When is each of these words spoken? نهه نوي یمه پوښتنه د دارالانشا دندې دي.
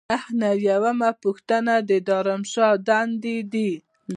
نهه 0.09 0.27
نوي 0.41 0.69
یمه 0.87 1.09
پوښتنه 1.23 1.73
د 1.89 1.91
دارالانشا 2.07 2.69
دندې 2.87 3.37
دي. 3.53 3.71